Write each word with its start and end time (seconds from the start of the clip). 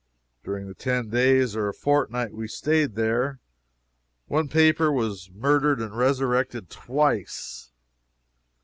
During 0.43 0.65
the 0.67 0.73
ten 0.73 1.11
days 1.11 1.55
or 1.55 1.67
a 1.67 1.75
fortnight 1.75 2.33
we 2.33 2.47
staid 2.47 2.95
there 2.95 3.39
one 4.25 4.47
paper 4.47 4.91
was 4.91 5.29
murdered 5.31 5.79
and 5.79 5.95
resurrected 5.95 6.71
twice. 6.71 7.69